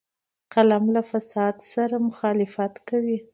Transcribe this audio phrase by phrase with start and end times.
[0.53, 3.17] قلم له فساد سره مخالفت کوي